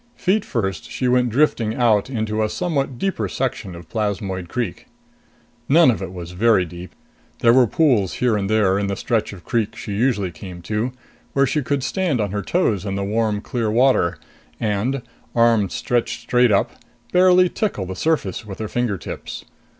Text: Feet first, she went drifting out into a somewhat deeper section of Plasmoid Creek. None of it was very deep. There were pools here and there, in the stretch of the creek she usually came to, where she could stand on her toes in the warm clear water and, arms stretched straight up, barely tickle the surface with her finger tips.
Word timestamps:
Feet 0.15 0.43
first, 0.43 0.89
she 0.89 1.07
went 1.07 1.29
drifting 1.29 1.75
out 1.75 2.09
into 2.09 2.41
a 2.41 2.49
somewhat 2.49 2.97
deeper 2.97 3.29
section 3.29 3.75
of 3.75 3.87
Plasmoid 3.87 4.49
Creek. 4.49 4.87
None 5.69 5.91
of 5.91 6.01
it 6.01 6.11
was 6.11 6.31
very 6.31 6.65
deep. 6.65 6.95
There 7.41 7.53
were 7.53 7.67
pools 7.67 8.13
here 8.13 8.35
and 8.35 8.49
there, 8.49 8.79
in 8.79 8.87
the 8.87 8.95
stretch 8.95 9.31
of 9.31 9.43
the 9.43 9.45
creek 9.47 9.75
she 9.75 9.91
usually 9.93 10.31
came 10.31 10.63
to, 10.63 10.91
where 11.33 11.45
she 11.45 11.61
could 11.61 11.83
stand 11.83 12.19
on 12.19 12.31
her 12.31 12.41
toes 12.41 12.83
in 12.83 12.95
the 12.95 13.03
warm 13.03 13.41
clear 13.41 13.69
water 13.69 14.17
and, 14.59 15.03
arms 15.35 15.75
stretched 15.75 16.21
straight 16.21 16.51
up, 16.51 16.71
barely 17.13 17.47
tickle 17.47 17.85
the 17.85 17.95
surface 17.95 18.43
with 18.43 18.57
her 18.57 18.67
finger 18.67 18.97
tips. 18.97 19.45